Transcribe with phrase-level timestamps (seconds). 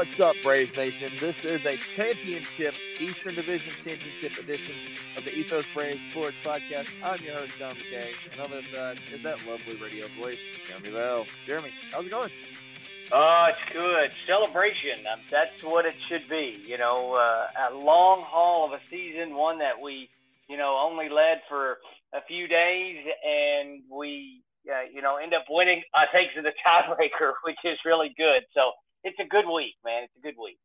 [0.00, 1.12] What's up, Braves Nation?
[1.20, 4.74] This is a championship, Eastern Division Championship edition
[5.14, 6.88] of the Ethos Braves Sports Podcast.
[7.04, 10.92] I'm your host, John McKay, and on this side is that lovely radio voice, Jeremy
[10.92, 11.26] Bell.
[11.46, 12.30] Jeremy, how's it going?
[13.12, 14.10] Oh, it's good.
[14.26, 15.06] Celebration.
[15.06, 16.58] Um, that's what it should be.
[16.66, 20.08] You know, uh, a long haul of a season, one that we,
[20.48, 21.76] you know, only led for
[22.14, 26.54] a few days, and we, uh, you know, end up winning, I think, to the
[26.66, 28.44] tiebreaker, which is really good.
[28.54, 28.72] So
[29.04, 30.04] it's a good week, man.
[30.04, 30.58] It's a good week.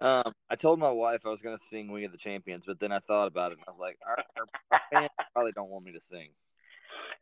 [0.00, 2.80] Um, I told my wife I was going to sing "We Are the Champions," but
[2.80, 5.84] then I thought about it and I was like, our, our fans probably don't want
[5.84, 6.30] me to sing.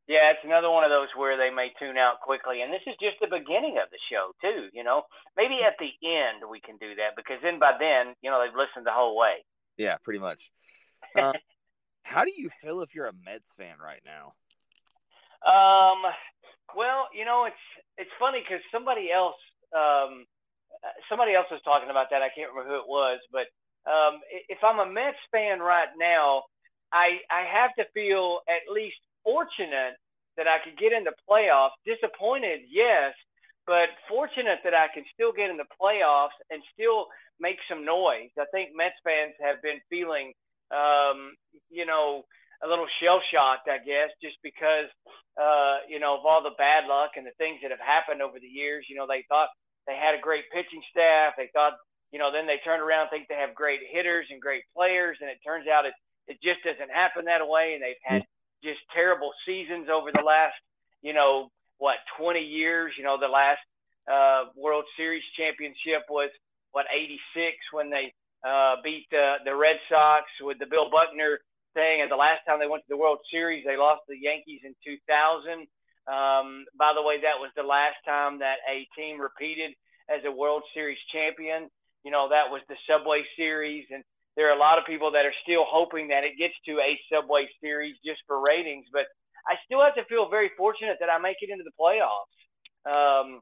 [0.08, 2.96] Yeah, it's another one of those where they may tune out quickly, and this is
[3.00, 4.68] just the beginning of the show too.
[4.72, 5.02] You know,
[5.36, 8.56] maybe at the end we can do that because then by then, you know, they've
[8.56, 9.44] listened the whole way.
[9.76, 10.40] Yeah, pretty much.
[11.18, 11.32] Um,
[12.02, 14.34] how do you feel if you're a Mets fan right now?
[15.42, 16.02] Um,
[16.76, 17.64] well, you know, it's
[17.96, 19.36] it's funny because somebody else
[19.74, 20.26] um,
[21.08, 22.22] somebody else was talking about that.
[22.22, 23.46] I can't remember who it was, but
[23.90, 26.44] um, if I'm a Mets fan right now,
[26.92, 29.94] I I have to feel at least fortunate
[30.36, 31.76] that I could get in the playoffs.
[31.84, 33.14] Disappointed, yes,
[33.66, 37.06] but fortunate that I can still get in the playoffs and still
[37.38, 38.30] make some noise.
[38.38, 40.32] I think Mets fans have been feeling,
[40.70, 41.34] um,
[41.70, 42.24] you know,
[42.62, 44.86] a little shell shocked, I guess, just because,
[45.40, 48.38] uh, you know, of all the bad luck and the things that have happened over
[48.38, 48.86] the years.
[48.88, 49.48] You know, they thought
[49.90, 51.34] they had a great pitching staff.
[51.36, 51.74] They thought,
[52.12, 55.28] you know, then they turned around, think they have great hitters and great players, and
[55.28, 55.94] it turns out it
[56.28, 57.74] it just doesn't happen that way.
[57.74, 58.22] And they've had
[58.62, 60.54] just terrible seasons over the last,
[61.02, 62.92] you know, what 20 years.
[62.96, 63.58] You know, the last
[64.06, 66.30] uh, World Series championship was
[66.70, 67.18] what 86
[67.72, 68.14] when they
[68.46, 71.40] uh, beat the the Red Sox with the Bill Buckner
[71.74, 72.02] thing.
[72.02, 74.60] And the last time they went to the World Series, they lost to the Yankees
[74.62, 75.66] in 2000.
[76.10, 79.70] Um, by the way, that was the last time that a team repeated
[80.10, 81.70] as a World Series champion.
[82.02, 83.86] You know, that was the Subway Series.
[83.94, 84.02] And
[84.36, 86.98] there are a lot of people that are still hoping that it gets to a
[87.12, 88.86] Subway Series just for ratings.
[88.92, 89.06] But
[89.46, 92.34] I still have to feel very fortunate that I make it into the playoffs
[92.90, 93.40] um,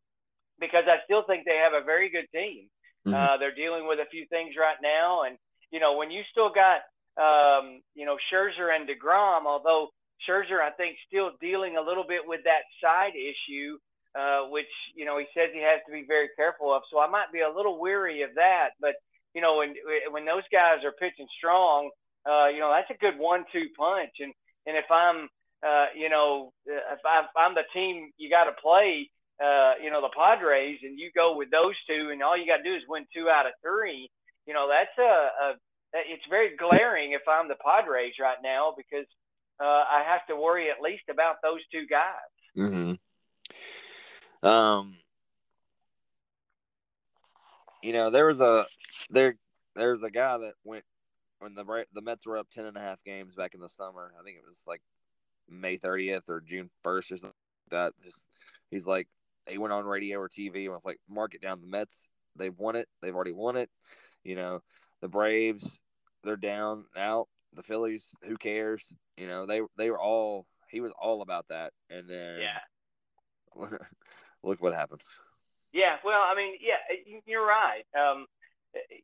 [0.60, 2.68] because I still think they have a very good team.
[3.06, 3.14] Mm-hmm.
[3.14, 5.22] Uh, they're dealing with a few things right now.
[5.22, 5.38] And,
[5.70, 6.84] you know, when you still got,
[7.16, 9.88] um, you know, Scherzer and DeGrom, although
[10.26, 13.78] Scherzer, I think, still dealing a little bit with that side issue,
[14.18, 16.82] uh, which you know he says he has to be very careful of.
[16.90, 18.70] So I might be a little weary of that.
[18.80, 18.94] But
[19.34, 19.74] you know, when
[20.10, 21.90] when those guys are pitching strong,
[22.26, 24.18] uh, you know that's a good one-two punch.
[24.20, 24.32] And
[24.66, 25.28] and if I'm
[25.64, 29.10] uh, you know, if, I, if I'm the team you got to play,
[29.42, 32.58] uh, you know, the Padres, and you go with those two, and all you got
[32.58, 34.10] to do is win two out of three.
[34.46, 35.46] You know, that's a, a
[35.94, 39.06] it's very glaring if I'm the Padres right now because
[39.60, 42.12] uh, I have to worry at least about those two guys.
[42.56, 44.48] Mm-hmm.
[44.48, 44.96] Um,
[47.82, 48.66] you know, there was a
[49.10, 49.36] there
[49.74, 50.84] there's a guy that went
[51.40, 54.12] when the the Mets were up ten and a half games back in the summer.
[54.18, 54.82] I think it was like
[55.50, 57.24] May 30th or June 1st or something
[57.70, 57.92] like that.
[58.04, 58.24] Just
[58.70, 59.08] he's like
[59.48, 61.60] he went on radio or TV and was like, "Mark it down.
[61.60, 62.88] The Mets, they've won it.
[63.00, 63.70] They've already won it.
[64.24, 64.62] You know,
[65.00, 65.80] the Braves,
[66.24, 68.82] they're down out the Phillies, who cares?
[69.16, 73.66] You know, they they were all he was all about that, and then yeah,
[74.42, 75.00] look what happened.
[75.72, 77.84] Yeah, well, I mean, yeah, you're right.
[77.98, 78.26] Um,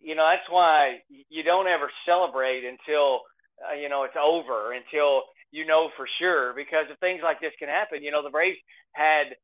[0.01, 3.21] you know, that's why you don't ever celebrate until
[3.69, 7.53] uh, you know it's over, until you know for sure, because if things like this
[7.59, 8.59] can happen, you know, the Braves
[8.93, 9.37] had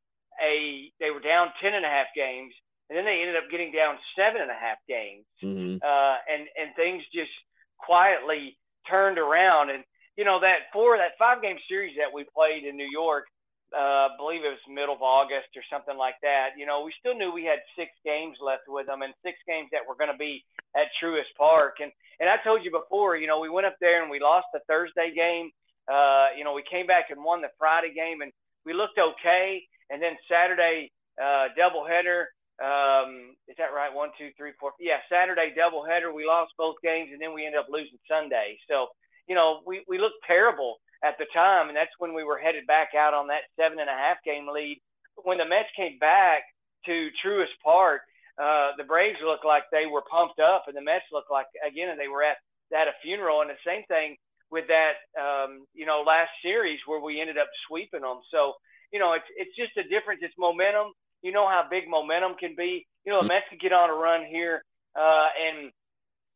[0.43, 2.53] a they were down ten and a half games,
[2.89, 5.77] and then they ended up getting down seven and a half games, mm-hmm.
[5.81, 7.31] uh, and and things just
[7.77, 8.57] quietly
[8.89, 9.69] turned around.
[9.69, 9.83] And,
[10.17, 13.25] you know, that four, that five game series that we played in New York,
[13.73, 16.49] uh, I believe it was middle of August or something like that.
[16.57, 19.69] You know, we still knew we had six games left with them and six games
[19.71, 20.43] that were going to be
[20.75, 21.77] at Truist Park.
[21.81, 24.47] And, and I told you before, you know, we went up there and we lost
[24.53, 25.51] the Thursday game.
[25.91, 28.31] Uh, you know, we came back and won the Friday game and
[28.65, 29.63] we looked okay.
[29.89, 30.91] And then Saturday,
[31.21, 32.25] uh, doubleheader,
[32.61, 33.89] um, is that right?
[33.93, 34.71] One, two, three, four.
[34.79, 36.13] Yeah, Saturday doubleheader.
[36.13, 38.57] We lost both games, and then we ended up losing Sunday.
[38.69, 38.87] So,
[39.27, 42.67] you know, we, we looked terrible at the time, and that's when we were headed
[42.67, 44.77] back out on that seven and a half game lead.
[45.23, 46.43] When the Mets came back
[46.85, 48.01] to Truist Park,
[48.37, 51.89] uh, the Braves looked like they were pumped up, and the Mets looked like again
[51.97, 52.37] they were at
[52.73, 53.41] at a funeral.
[53.41, 54.15] And the same thing
[54.49, 58.21] with that, um, you know, last series where we ended up sweeping them.
[58.31, 58.53] So,
[58.93, 60.21] you know, it's it's just a difference.
[60.23, 62.87] It's momentum you know how big momentum can be.
[63.05, 64.63] You know, the Mets could get on a run here
[64.95, 65.71] uh, and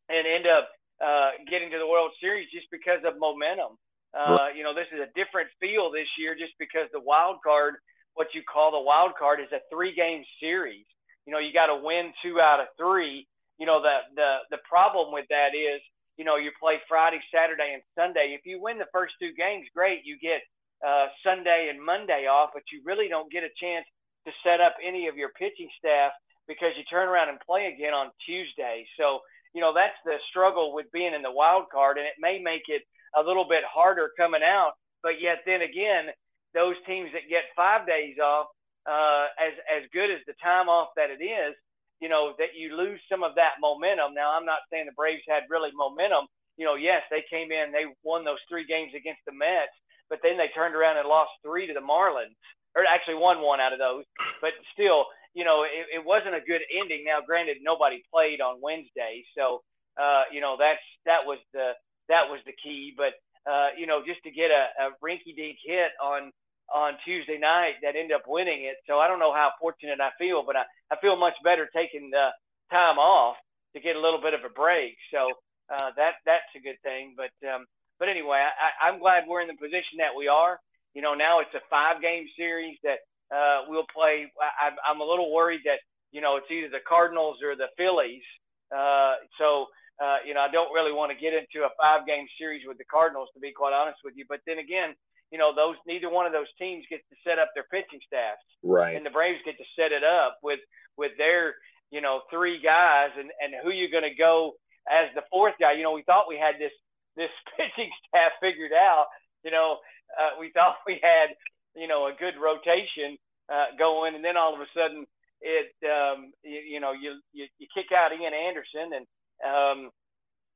[0.08, 0.68] and end up
[1.04, 3.78] uh, getting to the World Series just because of momentum.
[4.16, 7.74] Uh, you know, this is a different feel this year just because the wild card,
[8.14, 10.86] what you call the wild card, is a three game series.
[11.26, 13.26] You know, you got to win two out of three.
[13.58, 15.80] You know, the the the problem with that is,
[16.16, 18.34] you know, you play Friday, Saturday, and Sunday.
[18.38, 20.00] If you win the first two games, great.
[20.04, 20.40] You get
[20.86, 23.84] uh, Sunday and Monday off, but you really don't get a chance
[24.26, 26.12] to set up any of your pitching staff
[26.48, 28.86] because you turn around and play again on Tuesday.
[28.98, 29.20] So,
[29.54, 32.68] you know, that's the struggle with being in the wild card, and it may make
[32.68, 32.82] it
[33.16, 34.72] a little bit harder coming out.
[35.02, 36.10] But yet, then again,
[36.54, 38.46] those teams that get five days off,
[38.86, 41.54] uh, as as good as the time off that it is,
[42.00, 44.14] you know, that you lose some of that momentum.
[44.14, 46.26] Now, I'm not saying the Braves had really momentum.
[46.56, 49.74] You know, yes, they came in, they won those three games against the Mets,
[50.08, 52.36] but then they turned around and lost three to the Marlins,
[52.76, 54.04] or actually won one out of those.
[54.42, 57.04] But still, you know, it, it wasn't a good ending.
[57.06, 59.62] Now, granted, nobody played on Wednesday, so
[60.00, 61.72] uh, you know that's that was the
[62.08, 62.94] that was the key.
[62.96, 63.14] But
[63.50, 66.32] uh, you know, just to get a, a rinky-dink hit on
[66.74, 68.76] on Tuesday night that ended up winning it.
[68.88, 72.10] So I don't know how fortunate I feel, but I, I feel much better taking
[72.10, 72.30] the
[72.72, 73.36] time off
[73.74, 74.96] to get a little bit of a break.
[75.12, 75.30] So
[75.72, 77.14] uh, that that's a good thing.
[77.16, 77.66] But um,
[77.98, 80.58] but anyway, I, I'm glad we're in the position that we are.
[80.96, 84.32] You know, now it's a five game series that uh, we'll play.
[84.40, 88.24] I, I'm a little worried that, you know, it's either the Cardinals or the Phillies.
[88.72, 89.66] Uh, so,
[90.00, 92.78] uh, you know, I don't really want to get into a five game series with
[92.78, 94.24] the Cardinals, to be quite honest with you.
[94.26, 94.96] But then again,
[95.30, 98.40] you know, those neither one of those teams gets to set up their pitching staffs.
[98.62, 98.96] Right.
[98.96, 100.60] And the Braves get to set it up with
[100.96, 101.56] with their,
[101.90, 104.54] you know, three guys and, and who you're going to go
[104.88, 105.72] as the fourth guy.
[105.72, 106.72] You know, we thought we had this
[107.16, 109.06] this pitching staff figured out.
[109.46, 109.78] You know,
[110.18, 111.38] uh, we thought we had
[111.78, 113.16] you know a good rotation
[113.46, 115.06] uh, going, and then all of a sudden
[115.40, 119.06] it um, you, you know you, you you kick out Ian Anderson and
[119.46, 119.90] um,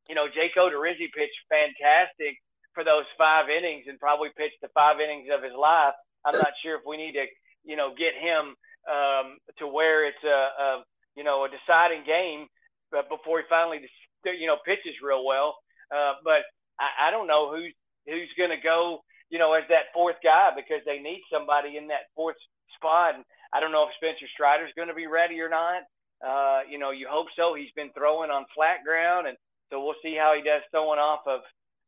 [0.09, 2.37] you know Jake Odorizzi pitched fantastic
[2.75, 5.95] for those five innings and probably pitched the five innings of his life.
[6.25, 7.27] I'm not sure if we need to
[7.65, 8.55] you know get him
[8.91, 10.85] um, to where it's a, a
[11.17, 12.47] you know a deciding game,
[12.91, 13.81] but before he finally
[14.25, 15.57] you know pitches real well.
[15.95, 16.43] Uh, but
[16.79, 17.75] I, I don't know who's
[18.11, 21.87] who's going to go, you know, as that fourth guy because they need somebody in
[21.89, 22.37] that fourth
[22.75, 23.15] spot.
[23.15, 23.25] And
[23.55, 25.87] I don't know if Spencer Strider's going to be ready or not.
[26.21, 27.55] Uh, you know, you hope so.
[27.55, 29.39] He's been throwing on flat ground, and
[29.71, 31.41] so we'll see how he does throwing off of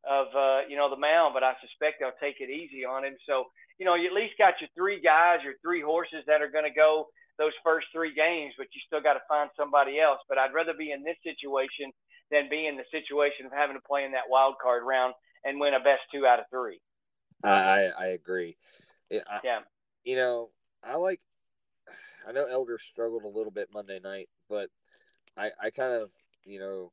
[0.03, 1.35] of uh, you know the mound.
[1.35, 3.13] But I suspect they'll take it easy on him.
[3.29, 3.45] So
[3.77, 6.65] you know, you at least got your three guys, your three horses that are going
[6.65, 7.05] to go
[7.37, 10.21] those first three games, but you still got to find somebody else.
[10.29, 11.89] But I'd rather be in this situation
[12.29, 15.13] than be in the situation of having to play in that wild card round
[15.43, 16.79] and win a best two out of three.
[17.43, 18.57] I I agree.
[19.11, 19.59] I, yeah.
[20.03, 20.49] You know,
[20.83, 21.19] I like.
[22.27, 24.69] I know Elder struggled a little bit Monday night, but
[25.37, 26.09] I I kind of
[26.45, 26.91] you know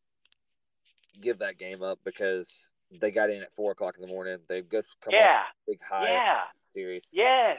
[1.20, 2.48] give that game up because
[3.00, 4.38] they got in at four o'clock in the morning.
[4.48, 5.42] They've just come yeah.
[5.66, 6.40] big high yeah.
[6.72, 7.02] series.
[7.12, 7.58] Yes.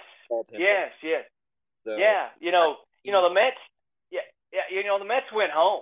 [0.52, 0.92] Yes.
[1.02, 1.24] Yes.
[1.86, 2.28] So, yeah.
[2.40, 2.78] You know.
[3.04, 3.58] You know the Mets.
[4.12, 4.20] Yeah.
[4.54, 4.62] Yeah.
[4.70, 5.82] You know the Mets went home.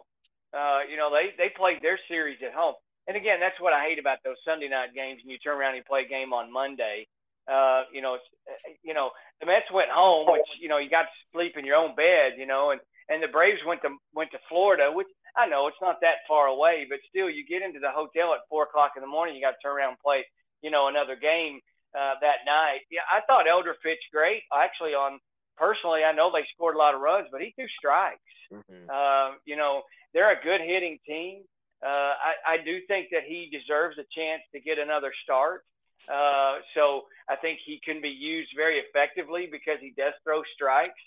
[0.53, 2.75] Uh, you know, they they played their series at home.
[3.09, 5.25] And again, that's what I hate about those Sunday night games.
[5.25, 7.07] And you turn around and you play a game on Monday.
[7.49, 9.09] Uh, you know, it's, uh, you know,
[9.41, 12.37] the Mets went home, which you know you got to sleep in your own bed.
[12.37, 12.79] You know, and
[13.09, 16.45] and the Braves went to went to Florida, which I know it's not that far
[16.45, 19.35] away, but still, you get into the hotel at four o'clock in the morning.
[19.35, 20.21] You got to turn around and play,
[20.61, 21.61] you know, another game
[21.97, 22.85] uh, that night.
[22.91, 24.43] Yeah, I thought Elder pitched great.
[24.53, 25.19] Actually, on
[25.57, 28.21] personally, I know they scored a lot of runs, but he threw strikes.
[28.53, 28.85] Mm-hmm.
[28.85, 29.81] Uh, you know,
[30.13, 31.41] they're a good hitting team.
[31.85, 35.63] Uh, I, I do think that he deserves a chance to get another start.
[36.11, 40.99] Uh, so I think he can be used very effectively because he does throw strikes.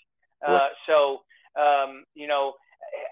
[0.45, 1.21] Uh, so,
[1.59, 2.53] um, you know,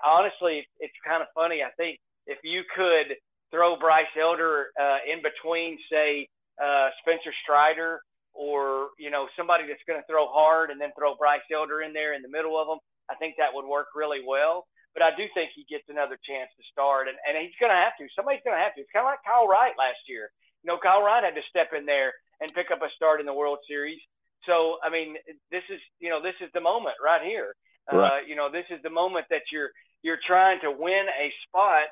[0.05, 1.63] honestly, it's kind of funny.
[1.63, 3.15] I think if you could
[3.51, 6.27] throw Bryce Elder uh, in between, say,
[6.61, 8.01] uh, Spencer Strider
[8.33, 11.93] or, you know, somebody that's going to throw hard and then throw Bryce Elder in
[11.93, 15.15] there in the middle of them, I think that would work really well but I
[15.15, 18.07] do think he gets another chance to start, and, and he's going to have to.
[18.11, 18.83] Somebody's going to have to.
[18.83, 20.31] It's kind of like Kyle Wright last year.
[20.63, 22.11] You know, Kyle Wright had to step in there
[22.43, 23.99] and pick up a start in the World Series.
[24.45, 25.15] So, I mean,
[25.53, 27.55] this is you know this is the moment right here.
[27.91, 28.11] Uh, right.
[28.11, 29.69] Uh, you know, this is the moment that you're
[30.03, 31.87] you're trying to win a spot.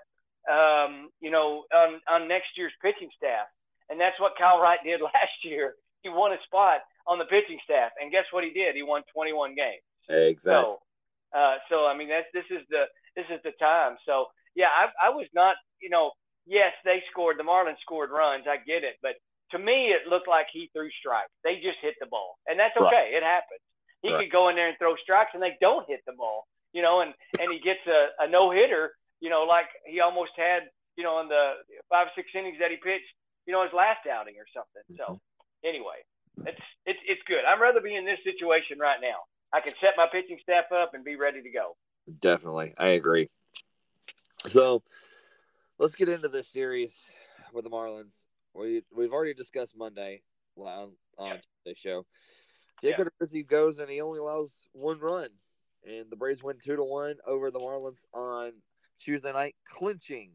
[0.50, 3.46] Um, you know, on, on next year's pitching staff,
[3.90, 5.76] and that's what Kyle Wright did last year.
[6.02, 8.76] He won a spot on the pitching staff, and guess what he did?
[8.76, 9.84] He won 21 games.
[10.08, 10.42] Exactly.
[10.50, 10.80] So,
[11.36, 13.98] uh, so I mean, that's this is the this is the time.
[14.06, 16.12] So yeah, I, I was not, you know,
[16.46, 17.38] yes, they scored.
[17.38, 18.46] The Marlins scored runs.
[18.48, 19.16] I get it, but
[19.52, 21.32] to me, it looked like he threw strikes.
[21.44, 23.14] They just hit the ball, and that's okay.
[23.14, 23.18] Right.
[23.18, 23.62] It happens.
[24.02, 24.24] He right.
[24.24, 27.02] could go in there and throw strikes, and they don't hit the ball, you know,
[27.02, 31.04] and and he gets a, a no hitter, you know, like he almost had, you
[31.04, 31.54] know, in the
[31.90, 33.10] five six innings that he pitched,
[33.46, 34.86] you know, his last outing or something.
[34.96, 35.68] So mm-hmm.
[35.68, 36.00] anyway,
[36.46, 37.44] it's it's it's good.
[37.46, 39.20] I'd rather be in this situation right now.
[39.54, 41.76] I can set my pitching staff up and be ready to go.
[42.20, 43.30] Definitely, I agree.
[44.48, 44.84] So
[45.78, 46.94] let's get into this series
[47.54, 48.14] with the Marlins.
[48.54, 50.22] We we've already discussed Monday
[50.56, 51.74] on on yeah.
[51.82, 52.06] show.
[52.82, 53.42] Jacob yeah.
[53.42, 55.30] goes and he only allows one run,
[55.86, 58.54] and the Braves win two to one over the Marlins on
[59.04, 60.32] Tuesday night, clinching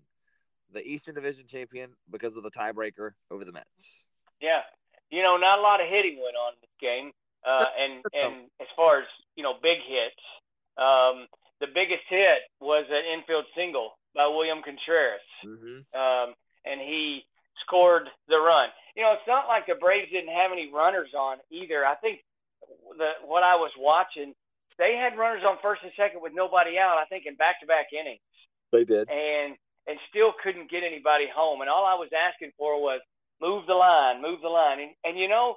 [0.73, 4.05] the Eastern Division champion because of the tiebreaker over the Mets.
[4.41, 4.63] Yeah,
[5.11, 7.13] you know, not a lot of hitting went on in this game,
[7.47, 10.23] uh, and and as far as you know, big hits,
[10.79, 11.27] um,
[11.61, 15.83] the biggest hit was an infield single by William Contreras, mm-hmm.
[15.99, 16.35] um,
[16.65, 17.25] and he
[17.67, 18.69] scored the run.
[18.97, 21.85] You know, it's not like the Braves didn't have any runners on either.
[21.85, 22.21] I think
[22.97, 24.35] the what I was watching,
[24.79, 26.99] they had runners on first and second with nobody out.
[26.99, 28.21] I think in back-to-back innings.
[28.73, 31.61] They did, and and still couldn't get anybody home.
[31.61, 33.01] And all I was asking for was
[33.41, 34.81] move the line, move the line.
[34.81, 35.57] And, and you know,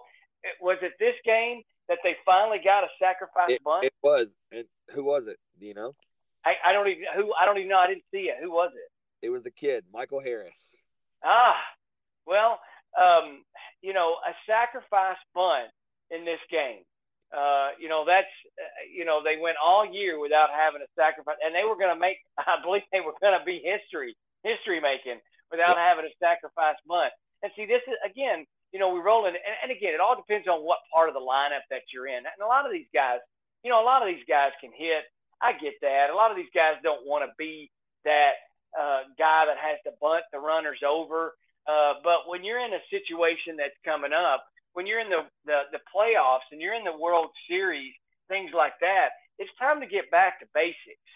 [0.61, 3.85] was it this game that they finally got a sacrifice it, bunt?
[3.85, 4.27] It was.
[4.51, 5.37] And who was it?
[5.59, 5.95] Do you know?
[6.45, 7.79] I, I don't even who I don't even know.
[7.79, 8.37] I didn't see it.
[8.41, 9.25] Who was it?
[9.25, 10.53] It was the kid, Michael Harris.
[11.25, 11.57] Ah,
[12.25, 12.59] well,
[12.95, 13.43] um,
[13.81, 15.73] you know, a sacrifice bunt
[16.11, 16.85] in this game.
[17.35, 21.35] Uh, you know, that's uh, you know they went all year without having a sacrifice,
[21.43, 22.23] and they were going to make.
[22.39, 24.15] I believe they were going to be history,
[24.47, 25.19] history making
[25.51, 25.83] without yeah.
[25.83, 27.11] having a sacrifice bunt.
[27.43, 30.15] And see, this is again, you know, we roll in, and, and again, it all
[30.15, 32.17] depends on what part of the lineup that you're in.
[32.17, 33.19] And a lot of these guys,
[33.63, 35.03] you know, a lot of these guys can hit.
[35.41, 36.09] I get that.
[36.09, 37.71] A lot of these guys don't want to be
[38.05, 38.41] that
[38.77, 41.33] uh, guy that has to bunt the runners over.
[41.67, 45.61] Uh, but when you're in a situation that's coming up, when you're in the, the,
[45.71, 47.93] the playoffs and you're in the World Series,
[48.27, 49.09] things like that,
[49.39, 51.11] it's time to get back to basics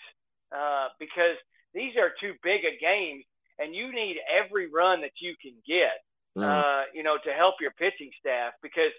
[0.52, 1.38] uh, because
[1.74, 3.24] these are too big a games
[3.60, 6.02] and you need every run that you can get,
[6.38, 6.44] mm.
[6.44, 8.92] uh, you know, to help your pitching staff because,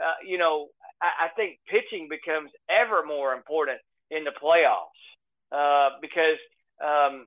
[0.00, 0.68] uh, you know,
[1.02, 3.78] I, I, think pitching becomes ever more important
[4.10, 5.02] in the playoffs
[5.52, 6.38] uh, because,
[6.84, 7.26] um,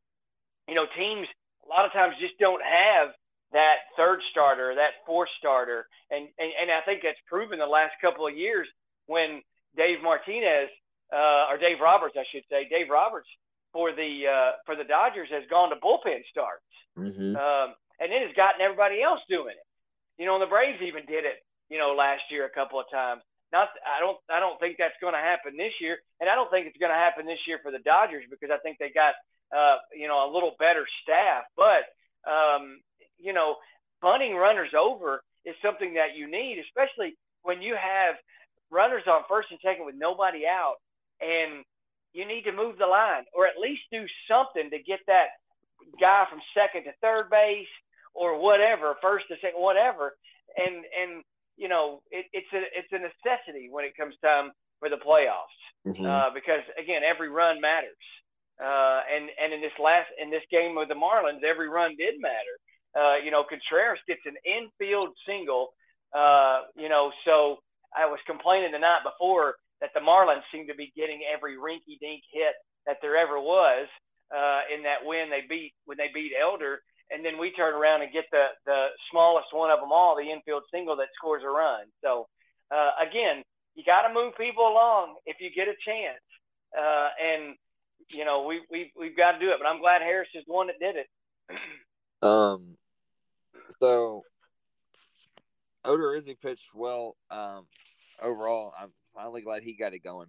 [0.68, 1.28] you know, teams
[1.66, 3.10] a lot of times just don't have
[3.52, 5.88] that third starter, that fourth starter.
[6.12, 8.68] And, and, and I think that's proven the last couple of years
[9.08, 9.42] when
[9.76, 10.70] Dave Martinez,
[11.12, 13.28] uh, or Dave Roberts, I should say, Dave Roberts
[13.74, 16.64] for the, uh, for the Dodgers has gone to bullpen starts.
[16.98, 17.36] Mm-hmm.
[17.36, 19.68] Um, and then has gotten everybody else doing it.
[20.18, 22.90] You know, and the Braves even did it, you know, last year a couple of
[22.92, 23.22] times.
[23.52, 26.52] Not, I don't, I don't think that's going to happen this year, and I don't
[26.52, 29.16] think it's going to happen this year for the Dodgers because I think they got,
[29.50, 31.50] uh, you know, a little better staff.
[31.58, 31.90] But,
[32.30, 32.80] um,
[33.18, 33.58] you know,
[34.02, 38.16] bunting runners over is something that you need, especially when you have
[38.70, 40.78] runners on first and second with nobody out,
[41.18, 41.66] and
[42.14, 45.42] you need to move the line or at least do something to get that
[46.00, 47.70] guy from second to third base
[48.20, 50.14] or whatever, first to second, whatever.
[50.58, 51.24] And and
[51.56, 55.60] you know, it, it's a it's a necessity when it comes time for the playoffs
[55.88, 56.06] mm-hmm.
[56.06, 58.04] uh, because again, every run matters.
[58.60, 62.20] Uh, and and in this last in this game with the Marlins, every run did
[62.20, 62.56] matter.
[62.92, 65.72] Uh, you know, Contreras gets an infield single.
[66.12, 67.64] Uh, you know, so
[67.96, 72.24] I was complaining the night before that the Marlins seemed to be getting every rinky-dink
[72.34, 73.88] hit that there ever was
[74.36, 78.02] uh, in that win they beat when they beat Elder, and then we turn around
[78.02, 81.50] and get the the smallest one of them all, the infield single that scores a
[81.50, 81.86] run.
[82.04, 82.28] So
[82.72, 83.44] uh, again,
[83.76, 86.24] you got to move people along if you get a chance,
[86.78, 87.56] uh, and
[88.10, 89.58] you know we we we've got to do it.
[89.60, 91.08] But I'm glad Harris is the one that did it.
[92.22, 92.76] um.
[93.80, 94.24] So
[95.86, 97.16] Odorizzi pitched well.
[97.32, 97.66] Um.
[98.22, 100.28] Overall, I'm finally glad he got it going.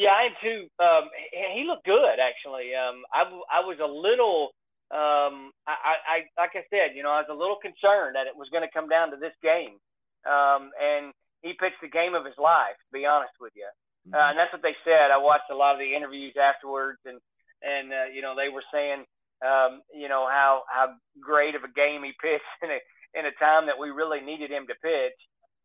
[0.00, 0.64] Yeah, I am too.
[0.82, 1.10] Um,
[1.54, 2.72] he looked good actually.
[2.74, 4.50] Um, I, I was a little,
[4.90, 8.34] um, I, I, like I said, you know, I was a little concerned that it
[8.34, 9.78] was going to come down to this game.
[10.26, 12.76] Um, and he pitched the game of his life.
[12.76, 13.68] To be honest with you,
[14.08, 14.14] mm-hmm.
[14.14, 15.08] uh, and that's what they said.
[15.08, 17.18] I watched a lot of the interviews afterwards, and
[17.62, 19.04] and uh, you know they were saying,
[19.40, 22.80] um, you know how how great of a game he pitched in a
[23.16, 25.16] in a time that we really needed him to pitch.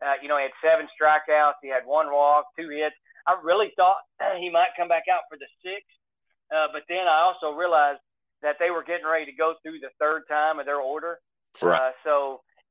[0.03, 2.95] Uh, you know, he had seven strikeouts, he had one walk, two hits.
[3.27, 4.03] I really thought
[4.39, 5.97] he might come back out for the sixth,
[6.51, 8.03] uh, but then I also realized
[8.45, 11.17] that they were getting ready to go through the third time of their order.
[11.61, 11.89] Right.
[11.89, 12.13] Uh, so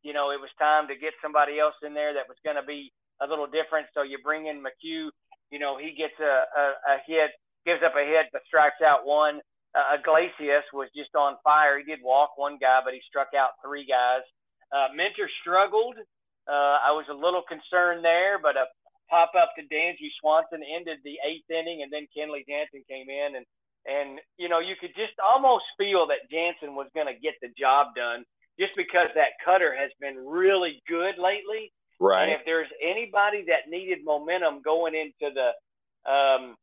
[0.07, 2.63] you know it was time to get somebody else in there that was going to
[2.63, 3.91] be a little different.
[3.93, 5.11] So you bring in McHugh.
[5.51, 6.65] You know he gets a, a,
[6.95, 7.35] a hit,
[7.67, 9.43] gives up a hit, but strikes out one.
[9.75, 11.83] Uh, Iglesias was just on fire.
[11.83, 14.23] He did walk one guy, but he struck out three guys.
[14.71, 15.99] Uh, Minter struggled.
[16.47, 18.71] Uh, I was a little concerned there, but a
[19.11, 23.35] pop up to Dansby Swanson ended the eighth inning, and then Kenley Jansen came in,
[23.35, 23.45] and
[23.87, 27.49] and you know you could just almost feel that Jansen was going to get the
[27.59, 28.25] job done
[28.59, 31.73] just because that cutter has been really good lately.
[32.01, 32.25] Right.
[32.25, 35.51] And if there's anybody that needed momentum going into the
[36.11, 36.57] um,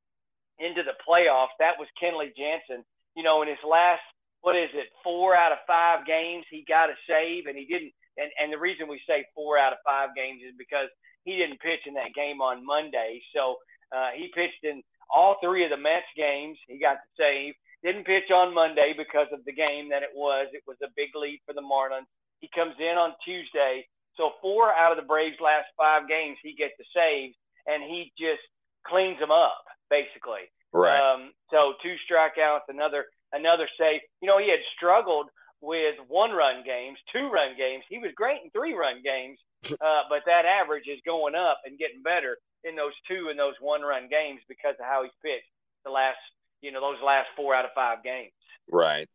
[0.60, 1.58] into the playoffs.
[1.60, 2.86] That was Kenley Jansen.
[3.16, 4.02] You know, in his last
[4.42, 7.92] what is it, four out of five games, he got a save, and he didn't.
[8.18, 10.88] And and the reason we say four out of five games is because
[11.24, 13.22] he didn't pitch in that game on Monday.
[13.36, 13.58] So
[13.96, 14.82] uh, he pitched in
[15.14, 16.58] all three of the Mets games.
[16.68, 17.54] He got the save.
[17.84, 20.48] Didn't pitch on Monday because of the game that it was.
[20.54, 22.06] It was a big lead for the Marlins.
[22.40, 23.86] He comes in on Tuesday.
[24.18, 28.12] So four out of the Braves' last five games, he gets the saves, and he
[28.18, 28.42] just
[28.86, 30.50] cleans them up basically.
[30.74, 30.98] Right.
[30.98, 34.02] Um, so two strikeouts, another another save.
[34.22, 35.28] You know, he had struggled
[35.60, 37.84] with one run games, two run games.
[37.90, 39.38] He was great in three run games,
[39.82, 43.56] uh, but that average is going up and getting better in those two and those
[43.60, 45.46] one run games because of how he's pitched
[45.86, 46.18] the last,
[46.62, 48.32] you know, those last four out of five games.
[48.70, 49.10] Right.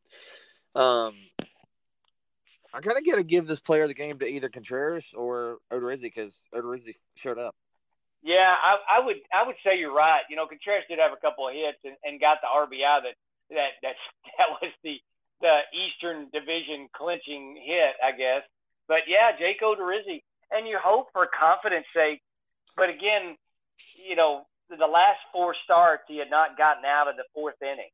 [0.75, 1.15] Um,
[2.75, 6.03] I kind of got to give this player the game to either Contreras or Odorizzi
[6.03, 7.55] because Odorizzi showed up.
[8.23, 10.23] Yeah, I, I, would I would say you're right.
[10.29, 13.15] You know, Contreras did have a couple of hits and, and got the RBI that
[13.51, 13.95] that that
[14.39, 14.99] that was the
[15.41, 18.43] the Eastern Division clinching hit, I guess.
[18.89, 22.23] But yeah, Jake Odorizzi, and you hope for confidence sake.
[22.77, 23.37] But again,
[23.97, 27.91] you know, the last four starts he had not gotten out of the fourth inning.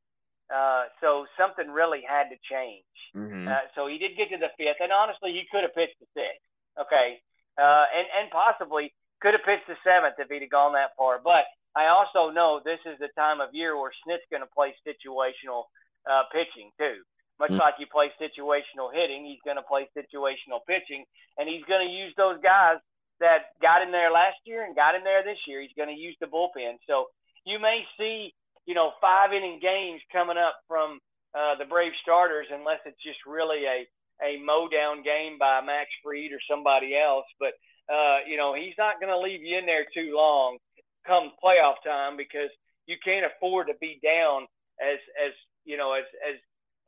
[0.52, 2.84] Uh, so something really had to change.
[3.16, 3.48] Mm-hmm.
[3.48, 6.06] Uh, so he did get to the fifth, and honestly, he could have pitched the
[6.12, 6.44] sixth.
[6.80, 7.20] Okay,
[7.60, 11.20] uh, and and possibly could have pitched the seventh if he'd have gone that far.
[11.22, 11.44] But
[11.76, 15.68] I also know this is the time of year where Snit's going to play situational
[16.08, 17.00] uh, pitching too.
[17.40, 17.60] Much mm-hmm.
[17.60, 21.04] like you play situational hitting, he's going to play situational pitching,
[21.38, 22.76] and he's going to use those guys
[23.20, 25.60] that got in there last year and got in there this year.
[25.60, 26.76] He's going to use the bullpen.
[26.86, 27.06] So
[27.44, 28.34] you may see
[28.66, 30.98] you know, five inning games coming up from
[31.34, 33.86] uh, the Brave starters, unless it's just really a
[34.22, 37.26] a mow down game by Max Fried or somebody else.
[37.40, 37.54] But
[37.92, 40.58] uh, you know, he's not going to leave you in there too long
[41.06, 42.50] come playoff time because
[42.86, 44.46] you can't afford to be down
[44.80, 45.32] as as
[45.64, 46.36] you know as as,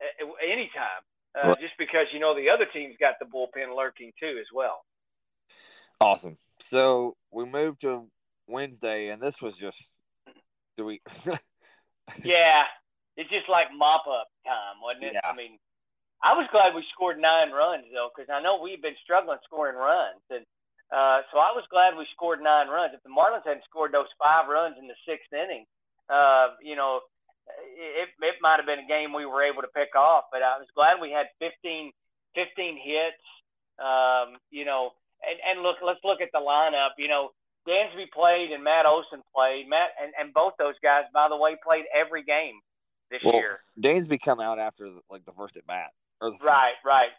[0.01, 1.03] as any time.
[1.35, 4.85] Uh, just because you know the other team's got the bullpen lurking too as well.
[5.99, 6.37] Awesome.
[6.61, 8.07] So we moved to
[8.47, 9.77] Wednesday, and this was just
[10.77, 11.01] do we
[12.23, 12.63] yeah,
[13.17, 15.13] it's just like mop up time, wasn't it?
[15.15, 15.29] Yeah.
[15.29, 15.57] I mean,
[16.23, 19.75] I was glad we scored nine runs though, because I know we've been struggling scoring
[19.75, 20.45] runs, and
[20.91, 22.93] uh, so I was glad we scored nine runs.
[22.93, 25.65] If the Marlins hadn't scored those five runs in the sixth inning,
[26.09, 27.01] uh, you know,
[27.47, 30.25] it, it might have been a game we were able to pick off.
[30.31, 31.91] But I was glad we had 15,
[32.35, 33.23] 15 hits.
[33.77, 34.91] Um, you know,
[35.23, 36.95] and, and look, let's look at the lineup.
[36.97, 37.31] You know,
[37.67, 39.67] Dansby played and Matt Olson played.
[39.67, 42.59] Matt and, and both those guys, by the way, played every game
[43.11, 43.59] this well, year.
[43.81, 45.91] Dansby come out after like the first at bat.
[46.21, 47.11] Or the right, right,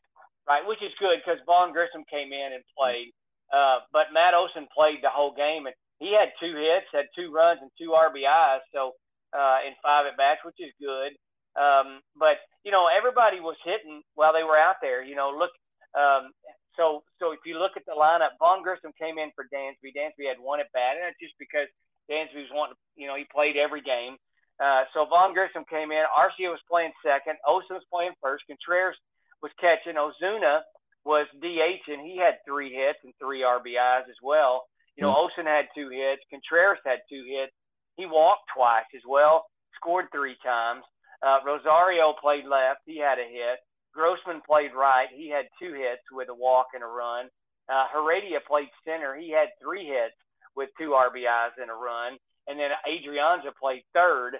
[0.49, 3.13] right, which is good because Vaughn Grissom came in and played.
[3.53, 7.33] Uh, but Matt Olson played the whole game, and he had two hits, had two
[7.33, 8.61] runs, and two RBIs.
[8.73, 8.93] So
[9.37, 11.13] uh, in five at bats, which is good.
[11.61, 15.05] Um, but you know, everybody was hitting while they were out there.
[15.05, 15.53] You know, look,
[15.97, 16.33] um,
[16.77, 19.97] so, so if you look at the lineup, Vaughn Grissom came in for Dansby.
[19.97, 21.67] Dansby had one at bat, and that's just because
[22.09, 24.21] Dansby was wanting, you know, he played every game.
[24.61, 26.05] Uh, so Vaughn Grissom came in.
[26.13, 27.37] Arcia was playing second.
[27.49, 28.45] Olson was playing first.
[28.47, 28.97] Contreras
[29.43, 29.97] was catching.
[29.97, 30.61] Ozuna
[31.05, 34.65] was DH, and he had three hits and three RBIs as well.
[34.97, 35.29] You know, mm-hmm.
[35.29, 36.25] Olson had two hits.
[36.33, 37.53] Contreras had two hits.
[37.97, 40.85] He walked twice as well, scored three times.
[41.23, 42.81] Uh, Rosario played left.
[42.85, 43.59] He had a hit.
[43.95, 45.09] Grossman played right.
[45.15, 47.29] He had two hits with a walk and a run.
[47.69, 49.17] Uh, Heredia played center.
[49.17, 50.15] He had three hits
[50.55, 52.19] with two RBIs and a run.
[52.47, 54.37] And then Adrianza played third,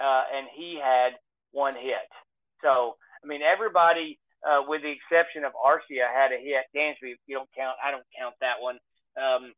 [0.00, 1.18] uh, and he had
[1.52, 2.08] one hit.
[2.62, 6.64] So, I mean, everybody, uh, with the exception of Arcia, had a hit.
[6.74, 7.76] Dansby, you don't count.
[7.84, 8.78] I don't count that one.
[9.18, 9.52] Um,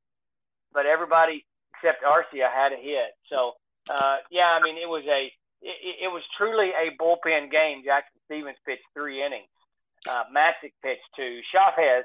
[0.73, 3.13] but everybody except Arcia had a hit.
[3.29, 3.53] So,
[3.91, 5.33] uh, yeah, I mean, it was a
[5.63, 7.83] it, it was truly a bullpen game.
[7.85, 9.49] Jackson Stephens pitched three innings.
[10.09, 10.25] Uh,
[10.83, 11.41] pitched two.
[11.53, 12.05] Chavez,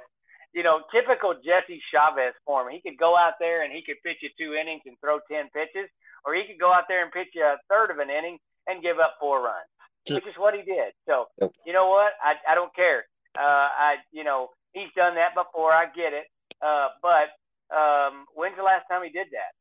[0.53, 2.71] you know, typical Jesse Chavez form.
[2.71, 5.49] He could go out there and he could pitch you two innings and throw 10
[5.49, 5.89] pitches,
[6.25, 8.83] or he could go out there and pitch you a third of an inning and
[8.83, 9.69] give up four runs,
[10.09, 10.93] which is what he did.
[11.07, 11.25] So,
[11.65, 12.13] you know what?
[12.21, 13.05] I, I don't care.
[13.37, 15.71] Uh, I, you know, he's done that before.
[15.71, 16.25] I get it.
[16.61, 17.33] Uh, but
[17.73, 19.56] um, when's the last time he did that?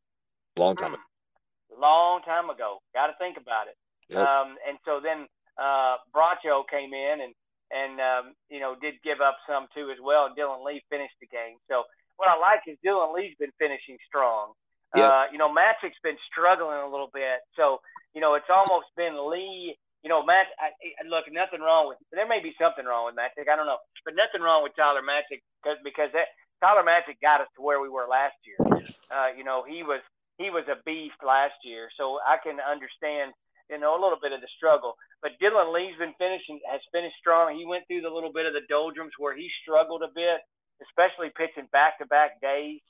[0.59, 0.92] Long time.
[0.92, 1.81] Hmm.
[1.81, 2.79] Long time ago.
[2.95, 3.77] Got to think about it.
[4.09, 4.19] Yep.
[4.19, 5.27] Um, and so then
[5.59, 7.35] uh, Bracho came in and
[7.71, 10.27] and um, you know did give up some too as well.
[10.27, 11.59] And Dylan Lee finished the game.
[11.69, 11.83] So
[12.16, 14.53] what I like is Dylan Lee's been finishing strong.
[14.95, 15.05] Yep.
[15.05, 17.42] Uh, you know, Matzek's been struggling a little bit.
[17.57, 17.81] So
[18.14, 19.77] you know, it's almost been Lee.
[20.03, 20.47] You know, Matt.
[20.61, 20.71] I,
[21.09, 21.99] look, nothing wrong with.
[22.12, 23.51] There may be something wrong with Matzek.
[23.51, 26.31] I don't know, but nothing wrong with Tyler Matzek because because that
[26.62, 28.62] Tyler Matzek got us to where we were last year.
[29.11, 30.01] Uh, you know, he was
[30.38, 33.33] he was a beast last year, so I can understand
[33.70, 34.94] you know a little bit of the struggle.
[35.22, 37.57] But Dylan Lee's been finishing has finished strong.
[37.57, 40.44] He went through the little bit of the doldrums where he struggled a bit,
[40.85, 42.81] especially pitching back to back days.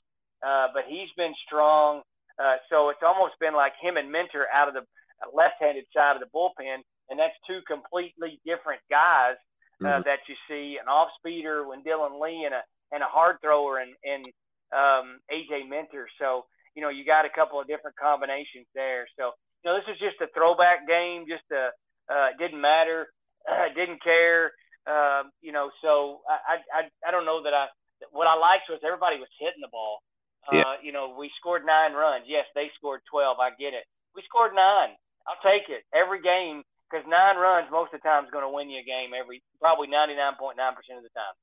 [0.45, 2.01] Uh, but he's been strong.
[2.37, 4.85] Uh, so it's almost been like him and Minter out of the
[5.33, 9.35] left-handed side of the bullpen, and that's two completely different guys
[9.81, 10.01] uh, mm-hmm.
[10.05, 13.93] that you see an off-speeder when Dylan Lee and a and a hard thrower and
[14.05, 14.25] and
[14.71, 16.07] um, AJ Minter.
[16.19, 16.45] So
[16.77, 19.07] you know you got a couple of different combinations there.
[19.17, 19.33] So
[19.65, 21.25] you know this is just a throwback game.
[21.27, 21.73] Just a
[22.05, 23.09] uh, didn't matter,
[23.75, 24.53] didn't care.
[24.85, 27.65] Um, you know, so I, I I don't know that I
[28.11, 29.99] what I liked was everybody was hitting the ball.
[30.47, 30.73] Uh, yeah.
[30.83, 32.25] You know, we scored nine runs.
[32.27, 33.37] Yes, they scored twelve.
[33.41, 33.83] I get it.
[34.15, 34.93] We scored nine.
[35.25, 38.53] I'll take it every game because nine runs most of the time is going to
[38.53, 41.35] win you a game every probably ninety nine point nine percent of the time.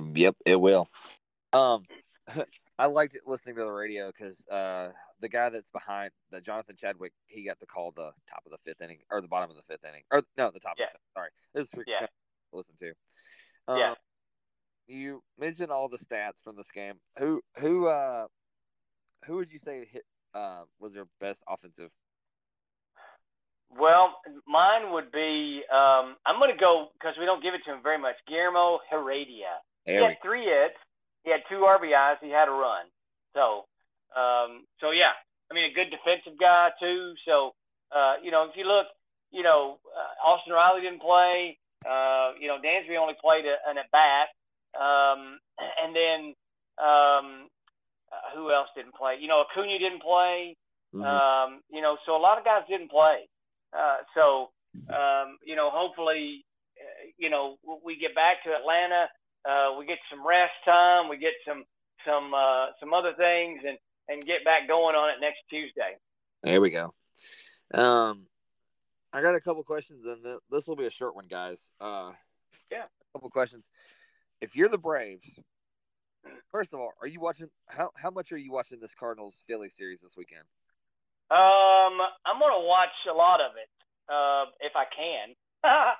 [0.00, 0.88] Um, yep, it will.
[1.52, 1.84] Um,
[2.78, 7.12] I liked listening to the radio because uh, the guy that's behind the Jonathan Chadwick,
[7.26, 9.62] he got the call the top of the fifth inning or the bottom of the
[9.66, 10.86] fifth inning or no, the top yeah.
[10.86, 11.12] of the fifth.
[11.14, 12.06] Sorry, this is yeah.
[12.52, 12.92] listen to.
[13.68, 13.94] Um, yeah
[14.86, 16.94] you mentioned all the stats from this game.
[17.18, 18.26] Who who uh
[19.26, 21.90] who would you say hit uh was their best offensive?
[23.78, 27.74] Well, mine would be um I'm going to go because we don't give it to
[27.74, 28.14] him very much.
[28.28, 29.60] Guillermo Heredia.
[29.84, 30.78] There he had three hits.
[31.26, 32.22] He had two RBIs.
[32.22, 32.86] He had a run.
[33.34, 33.66] So
[34.16, 35.12] um so yeah,
[35.50, 37.12] I mean a good defensive guy too.
[37.26, 37.52] So
[37.94, 38.86] uh you know if you look,
[39.30, 41.58] you know uh, Austin Riley didn't play.
[41.86, 44.28] Uh, you know, Dansby only played a, an at bat.
[44.74, 45.38] Um,
[45.82, 46.34] and then
[46.78, 47.48] um,
[48.10, 49.16] uh, who else didn't play?
[49.20, 50.56] You know, Acuna didn't play.
[50.94, 51.04] Mm-hmm.
[51.04, 53.28] Um, you know, so a lot of guys didn't play.
[53.76, 54.50] Uh, so
[54.90, 56.44] um, you know, hopefully,
[56.78, 59.08] uh, you know, we get back to Atlanta.
[59.48, 61.08] Uh, we get some rest time.
[61.08, 61.64] We get some
[62.06, 63.78] some uh, some other things, and
[64.08, 65.96] and get back going on it next Tuesday.
[66.42, 66.94] There we go.
[67.74, 68.26] Um,
[69.12, 71.58] I got a couple questions, and this will be a short one, guys.
[71.80, 72.12] Uh,
[72.70, 73.68] yeah, a couple questions
[74.40, 75.26] if you're the Braves,
[76.50, 77.48] first of all, are you watching?
[77.66, 80.44] How how much are you watching this Cardinals Philly series this weekend?
[81.30, 83.70] Um, I'm gonna watch a lot of it
[84.08, 85.34] uh, if I can.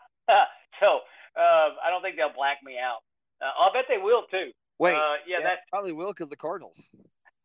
[0.80, 1.00] so
[1.36, 3.00] uh, I don't think they'll black me out.
[3.40, 4.50] Uh, I'll bet they will too.
[4.78, 6.76] Wait, uh, yeah, yeah, that probably will because the Cardinals.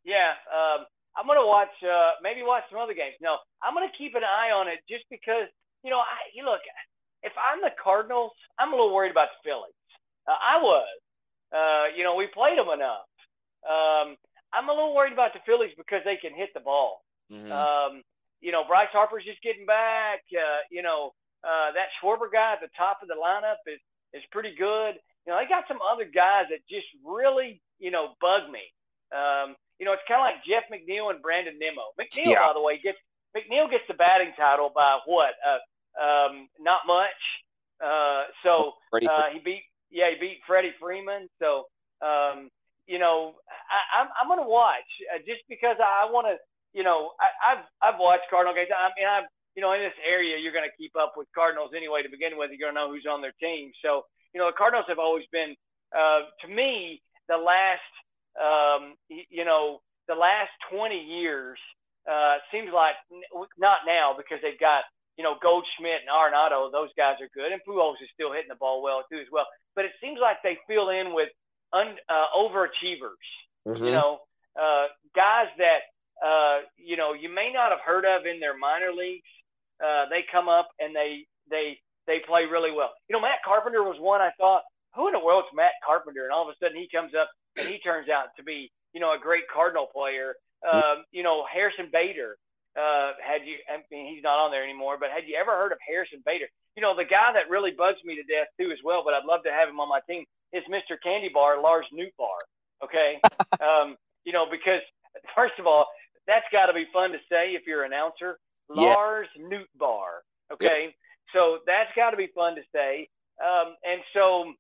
[0.04, 1.72] Yeah, um, I'm gonna watch.
[1.84, 3.16] Uh, maybe watch some other games.
[3.22, 5.48] No, I'm gonna keep an eye on it just because
[5.84, 6.00] you know.
[6.00, 6.62] I, you look,
[7.24, 9.76] if I'm the Cardinals, I'm a little worried about the Phillies.
[10.28, 10.88] Uh, I was.
[11.52, 13.08] Uh, you know, we played them enough.
[13.68, 14.16] Um,
[14.54, 17.04] I'm a little worried about the Phillies because they can hit the ball.
[17.32, 17.52] Mm-hmm.
[17.52, 18.04] Um,
[18.40, 20.24] you know, Bryce Harper's just getting back.
[20.32, 21.12] Uh, you know,
[21.44, 23.80] uh, that Schwarber guy at the top of the lineup is
[24.14, 24.96] is pretty good.
[25.26, 28.66] You know, they got some other guys that just really, you know, bug me.
[29.14, 31.94] Um, you know, it's kind of like Jeff McNeil and Brandon Nimmo.
[32.00, 32.48] McNeil, yeah.
[32.48, 32.98] by the way, gets
[33.36, 35.34] McNeil gets the batting title by what?
[35.42, 35.62] Uh,
[36.02, 37.22] um, not much.
[37.84, 41.28] Uh, so uh, he beat yeah, he beat Freddie Freeman.
[41.40, 41.68] So,
[42.00, 42.50] um,
[42.88, 46.38] you know, I, I'm I'm gonna watch uh, just because I, I want to.
[46.72, 48.72] You know, I, I've I've watched Cardinal games.
[48.72, 52.02] I mean, I've you know in this area you're gonna keep up with Cardinals anyway
[52.02, 52.50] to begin with.
[52.52, 53.72] You're gonna know who's on their team.
[53.84, 55.56] So, you know, the Cardinals have always been,
[55.96, 57.92] uh, to me, the last,
[58.40, 61.60] um, you know, the last 20 years
[62.10, 62.96] uh, seems like
[63.58, 64.84] not now because they've got
[65.18, 68.56] you know, Goldschmidt and Arenado, those guys are good, and Pujols is still hitting the
[68.56, 71.30] ball well too as well but it seems like they fill in with
[71.74, 73.28] un, uh, overachievers.
[73.68, 73.86] Mm-hmm.
[73.86, 74.20] You know,
[74.60, 75.80] uh, guys that
[76.26, 79.28] uh, you know you may not have heard of in their minor leagues.
[79.84, 82.92] Uh, they come up and they they they play really well.
[83.10, 84.62] You know, Matt Carpenter was one I thought,
[84.96, 86.24] who in the world's Matt Carpenter?
[86.24, 89.00] And all of a sudden he comes up and he turns out to be you
[89.00, 90.36] know a great Cardinal player.
[90.62, 92.38] Um, you know, Harrison Bader.
[92.72, 95.74] Uh, had you, I mean, he's not on there anymore, but had you ever heard
[95.74, 96.48] of Harrison Bader?
[96.76, 99.26] you know, the guy that really bugs me to death too as well, but I'd
[99.26, 100.96] love to have him on my team is Mr.
[101.04, 102.40] Candy Bar, Lars Nootbaar.
[102.84, 103.20] Okay.
[103.62, 104.82] um, you know, because
[105.36, 105.88] first of all,
[106.28, 108.40] that's got to be fun to say if you're an announcer.
[108.70, 109.44] Lars yeah.
[109.44, 110.24] Nootbaar.
[110.54, 110.84] Okay.
[110.86, 110.94] Yep.
[111.34, 113.08] So that's got to be fun to say.
[113.42, 114.54] Um, and so,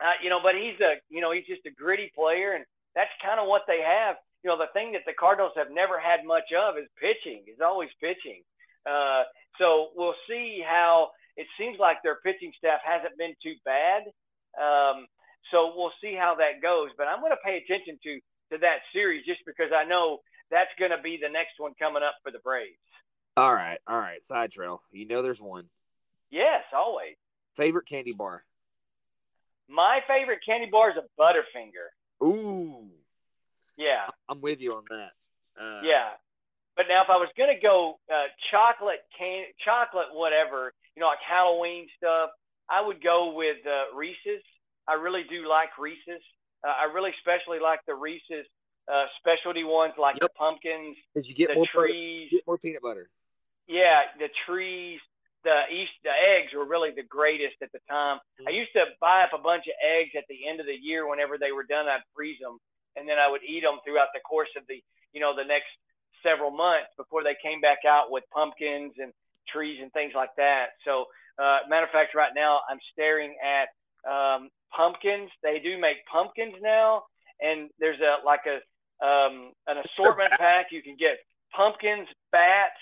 [0.00, 3.10] uh, you know, but he's a, you know, he's just a gritty player, and that's
[3.24, 4.16] kind of what they have.
[4.44, 7.44] You know, the thing that the Cardinals have never had much of is pitching.
[7.46, 8.42] Is always pitching.
[8.84, 9.22] Uh,
[9.58, 14.02] so we'll see how it seems like their pitching staff hasn't been too bad.
[14.58, 15.06] Um,
[15.50, 16.90] so we'll see how that goes.
[16.98, 18.18] But I'm going to pay attention to
[18.52, 20.18] to that series just because I know
[20.50, 22.76] that's going to be the next one coming up for the Braves.
[23.36, 24.22] All right, all right.
[24.24, 24.82] Side trail.
[24.92, 25.64] You know, there's one.
[26.32, 27.14] Yes, always.
[27.56, 28.42] Favorite candy bar.
[29.68, 32.26] My favorite candy bar is a Butterfinger.
[32.26, 32.88] Ooh.
[33.76, 34.06] Yeah.
[34.28, 35.10] I'm with you on that.
[35.60, 36.10] Uh, yeah.
[36.76, 41.18] but now if I was gonna go uh, chocolate can chocolate whatever, you know, like
[41.26, 42.30] Halloween stuff,
[42.70, 44.42] I would go with uh, Reese's.
[44.88, 46.22] I really do like Reese's.
[46.66, 48.46] Uh, I really especially like the Reese's
[48.92, 50.22] uh, specialty ones like yep.
[50.22, 53.08] the pumpkins, Did you get the more trees, get more peanut butter.
[53.68, 55.00] Yeah, the trees,
[55.44, 58.18] the east, the eggs were really the greatest at the time.
[58.18, 58.48] Mm-hmm.
[58.48, 61.08] I used to buy up a bunch of eggs at the end of the year.
[61.08, 62.58] Whenever they were done, I'd freeze them,
[62.96, 65.70] and then I would eat them throughout the course of the, you know, the next
[66.22, 69.12] several months before they came back out with pumpkins and
[69.48, 70.78] trees and things like that.
[70.84, 71.06] So,
[71.38, 73.68] uh, matter of fact, right now I'm staring at
[74.08, 75.30] um, pumpkins.
[75.42, 77.02] They do make pumpkins now,
[77.40, 78.60] and there's a like a
[79.04, 80.66] um, an assortment pack.
[80.70, 81.18] You can get
[81.54, 82.78] pumpkins, bats,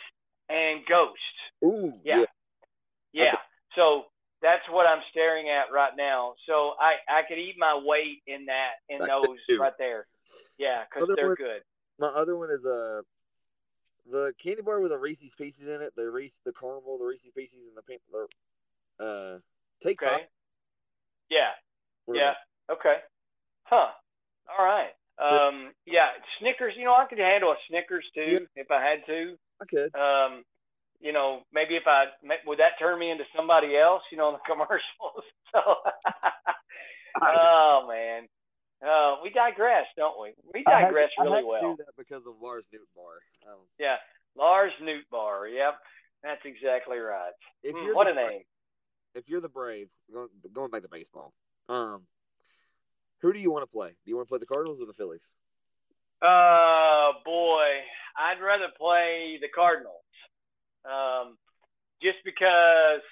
[0.48, 1.16] and ghosts.
[1.64, 2.24] Ooh, yeah, yeah.
[3.12, 3.28] Yeah.
[3.28, 3.36] Okay.
[3.76, 4.04] So
[4.42, 6.34] that's what I'm staring at right now.
[6.46, 10.06] So I I could eat my weight in that in those right there.
[10.58, 11.62] Yeah, because they're one, good.
[11.98, 13.02] My other one is a uh,
[14.10, 15.94] the candy bar with the Reese's Pieces in it.
[15.96, 18.00] The Reese, the caramel, the Reese's Pieces, and the pink.
[18.10, 19.38] The, uh,
[19.82, 20.12] take okay.
[20.12, 20.26] five.
[21.28, 21.50] Yeah.
[22.06, 22.34] What yeah.
[22.70, 22.96] Okay.
[23.64, 23.88] Huh.
[24.58, 24.90] All right.
[25.20, 26.74] Um, yeah, Snickers.
[26.76, 28.62] You know, I could handle a Snickers too yeah.
[28.62, 29.36] if I had to.
[29.60, 29.94] I could.
[29.94, 30.44] Um,
[31.00, 32.06] you know, maybe if I
[32.46, 34.02] would that turn me into somebody else.
[34.12, 35.24] You know, in the commercials.
[35.52, 35.60] So.
[37.22, 38.28] oh man.
[38.82, 40.32] Uh, we digress, don't we?
[40.54, 41.60] We digress really I well.
[41.60, 43.52] do that because of Lars Nootbaar.
[43.52, 43.96] Um, yeah,
[44.38, 45.54] Lars Nootbaar.
[45.54, 45.74] Yep,
[46.22, 47.32] that's exactly right.
[47.62, 48.40] If mm, you're what a name!
[49.14, 51.34] If you're the Braves, going, going back to baseball,
[51.68, 52.02] um,
[53.20, 53.88] who do you want to play?
[53.88, 55.24] Do you want to play the Cardinals or the Phillies?
[56.22, 57.64] Uh, boy,
[58.16, 59.99] I'd rather play the Cardinals.
[60.84, 61.36] Um,
[62.02, 63.04] just because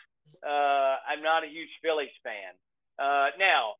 [0.44, 2.54] uh, I'm not a huge Phillies fan.
[2.98, 3.74] Uh, now,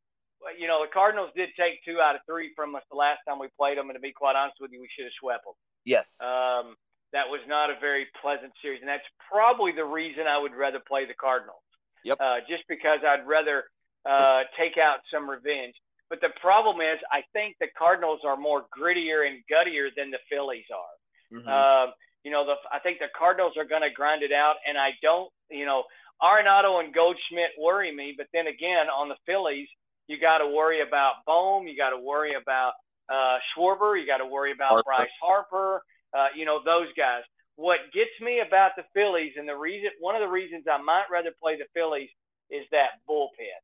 [0.59, 3.39] you know, the Cardinals did take two out of three from us the last time
[3.39, 5.55] we played them, and to be quite honest with you, we should have swept them.
[5.85, 6.15] Yes.
[6.21, 6.77] Um,
[7.13, 10.79] that was not a very pleasant series, and that's probably the reason I would rather
[10.79, 11.65] play the Cardinals.
[12.05, 12.19] Yep.
[12.21, 13.65] Uh, just because I'd rather
[14.09, 15.75] uh, take out some revenge.
[16.11, 20.19] But the problem is, I think the Cardinals are more grittier and guttier than the
[20.31, 21.39] Phillies are.
[21.39, 21.49] Mm-hmm.
[21.49, 21.93] Uh,
[22.25, 24.91] you know, the, I think the Cardinals are going to grind it out, and I
[25.03, 25.85] don't, you know,
[26.23, 28.15] Arenado and Goldschmidt worry me.
[28.17, 29.69] But then again, on the Phillies,
[30.09, 31.67] you got to worry about Bohm.
[31.67, 32.73] You got to worry about
[33.09, 34.01] uh, Schwarber.
[34.01, 34.85] You got to worry about Harper.
[34.85, 35.83] Bryce Harper.
[36.17, 37.23] Uh, you know those guys.
[37.57, 41.05] What gets me about the Phillies, and the reason, one of the reasons I might
[41.11, 42.09] rather play the Phillies
[42.51, 43.61] is that bullpen.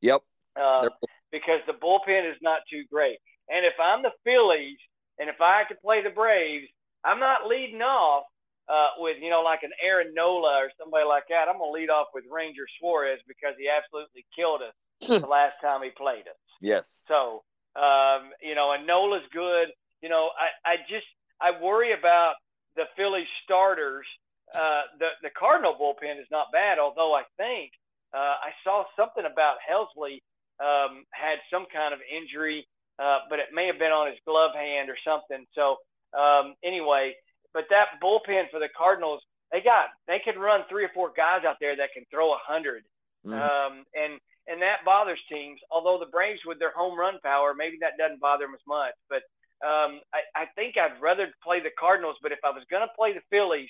[0.00, 0.22] Yep.
[0.60, 0.88] Uh,
[1.30, 3.18] because the bullpen is not too great.
[3.48, 4.78] And if I'm the Phillies,
[5.18, 6.66] and if I could play the Braves,
[7.04, 8.24] I'm not leading off
[8.68, 11.48] uh, with you know like an Aaron Nola or somebody like that.
[11.48, 14.74] I'm gonna lead off with Ranger Suarez because he absolutely killed us
[15.08, 16.40] the last time he played us.
[16.60, 17.02] Yes.
[17.08, 17.42] So,
[17.74, 19.68] um, you know, and Nola's good.
[20.02, 21.06] You know, I, I just
[21.40, 22.34] I worry about
[22.76, 24.06] the Philly starters.
[24.54, 27.72] Uh, the the Cardinal bullpen is not bad, although I think
[28.14, 30.22] uh, I saw something about Helsley
[30.60, 32.66] um, had some kind of injury,
[32.98, 35.46] uh, but it may have been on his glove hand or something.
[35.54, 35.76] So
[36.16, 37.14] um, anyway,
[37.52, 41.44] but that bullpen for the Cardinals, they got they can run three or four guys
[41.44, 42.84] out there that can throw a 100
[43.26, 43.32] mm-hmm.
[43.32, 45.60] um, and and that bothers teams.
[45.70, 48.94] Although the Braves, with their home run power, maybe that doesn't bother them as much.
[49.08, 49.22] But
[49.66, 52.16] um, I, I think I'd rather play the Cardinals.
[52.22, 53.68] But if I was going to play the Phillies,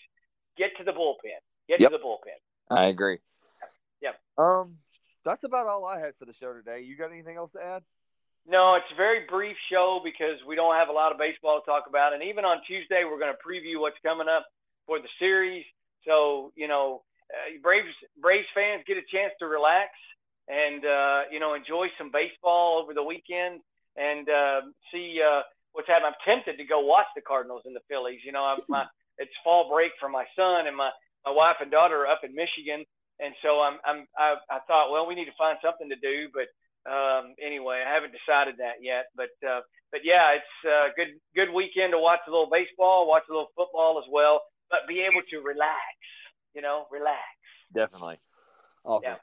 [0.57, 1.41] get to the bullpen.
[1.69, 1.91] Get yep.
[1.91, 2.39] to the bullpen.
[2.71, 3.19] I agree.
[4.01, 4.13] Yeah.
[4.39, 4.77] Um,
[5.25, 6.81] that's about all I had for the show today.
[6.81, 7.83] You got anything else to add?
[8.47, 11.67] No, it's a very brief show because we don't have a lot of baseball to
[11.67, 12.13] talk about.
[12.13, 14.47] And even on Tuesday, we're going to preview what's coming up
[14.87, 15.65] for the series.
[16.07, 19.91] So, you know, uh, Braves Braves fans get a chance to relax
[20.49, 23.61] and uh, you know enjoy some baseball over the weekend
[23.97, 24.61] and uh,
[24.93, 26.11] see uh, what's happening.
[26.11, 28.21] I'm tempted to go watch the Cardinals and the Phillies.
[28.25, 28.85] You know, I'm, my
[29.19, 30.91] it's fall break for my son and my
[31.25, 32.85] my wife and daughter are up in Michigan,
[33.21, 36.29] and so I'm I'm I, I thought well we need to find something to do,
[36.35, 36.51] but
[36.89, 39.07] um, anyway I haven't decided that yet.
[39.17, 39.61] But uh,
[39.93, 43.51] but yeah, it's a good good weekend to watch a little baseball, watch a little
[43.57, 45.81] football as well, but be able to relax.
[46.55, 47.19] You know, relax.
[47.73, 48.19] Definitely.
[48.85, 49.11] Awesome.
[49.11, 49.17] Yeah.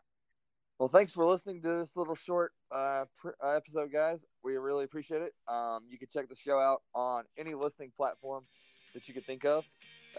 [0.80, 4.24] Well, thanks for listening to this little short uh, pr- uh, episode, guys.
[4.43, 5.34] We really appreciate it.
[5.48, 8.43] Um, you can check the show out on any listening platform
[8.93, 9.65] that you could think of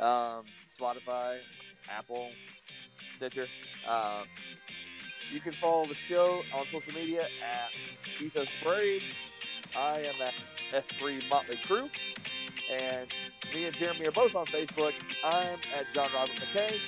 [0.01, 0.45] um,
[0.79, 1.39] Spotify,
[1.91, 2.29] Apple,
[3.17, 3.47] Stitcher.
[3.89, 4.27] Um,
[5.31, 7.71] you can follow the show on social media at
[8.21, 9.15] Ethos Braves.
[9.77, 10.35] I am at
[10.71, 11.89] S3 Motley Crew.
[12.71, 13.09] And
[13.55, 14.93] me and Jeremy are both on Facebook.
[15.25, 16.79] I'm at John Robert McKay.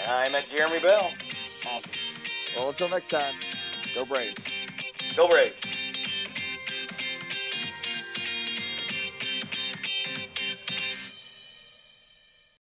[0.00, 1.10] And I'm at Jeremy Bell.
[1.66, 1.90] Awesome.
[2.56, 3.34] Well, until next time,
[3.94, 4.40] go Braves.
[5.16, 5.56] Go Braves.